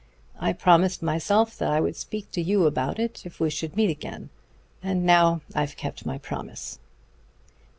I 0.39 0.51
promised 0.53 1.03
myself 1.03 1.55
that 1.59 1.69
I 1.69 1.79
would 1.79 1.95
speak 1.95 2.31
to 2.31 2.41
you 2.41 2.65
about 2.65 2.97
it 2.97 3.23
if 3.23 3.39
we 3.39 3.51
should 3.51 3.75
meet 3.77 3.91
again; 3.91 4.31
and 4.81 5.05
now 5.05 5.41
I've 5.53 5.77
kept 5.77 6.07
my 6.07 6.17
promise." 6.17 6.79